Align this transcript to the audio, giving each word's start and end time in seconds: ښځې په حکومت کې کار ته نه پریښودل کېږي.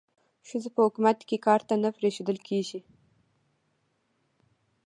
ښځې 0.47 0.69
په 0.75 0.81
حکومت 0.85 1.17
کې 1.29 1.37
کار 1.45 1.61
ته 1.67 1.73
نه 1.83 1.89
پریښودل 1.97 2.37
کېږي. 2.47 2.79